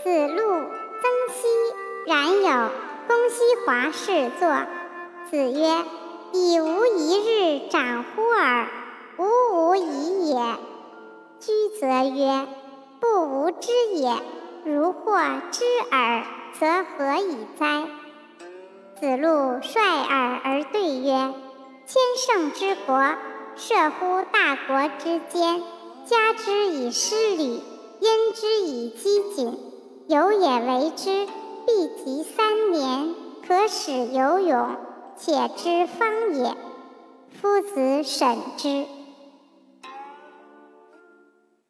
[0.00, 0.42] 子路、
[1.00, 1.46] 曾皙
[2.06, 2.70] 冉有
[3.08, 4.48] 公西华侍坐。
[5.28, 5.84] 子曰
[6.32, 8.68] ：“以无一日长乎尔？
[9.18, 9.24] 吾
[9.70, 10.36] 无已也。”
[11.40, 12.46] 居则曰
[13.00, 14.16] ：“不吾知也。
[14.64, 15.18] 如获
[15.50, 16.24] 知尔，
[16.60, 17.88] 则何以哉？”
[19.00, 21.34] 子路率尔而对曰
[21.86, 23.14] ：“千乘之国，
[23.56, 25.60] 射乎大国之间，
[26.04, 27.64] 加之以师礼，
[28.00, 29.67] 焉之以机谨。
[30.08, 31.26] 有也为之，
[31.66, 33.14] 必及三年，
[33.46, 34.70] 可使有勇。
[35.18, 36.56] 且知方也。
[37.38, 38.86] 夫子审之。”